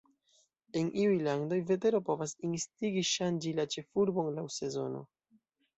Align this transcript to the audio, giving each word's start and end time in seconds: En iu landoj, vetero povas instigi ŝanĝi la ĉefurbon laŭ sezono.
En 0.79 0.87
iu 1.03 1.11
landoj, 1.27 1.59
vetero 1.73 2.01
povas 2.09 2.35
instigi 2.51 3.07
ŝanĝi 3.13 3.55
la 3.61 3.71
ĉefurbon 3.77 4.35
laŭ 4.41 4.51
sezono. 4.63 5.07